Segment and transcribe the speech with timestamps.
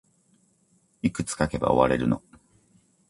[1.03, 2.23] いくつ書けば終われるの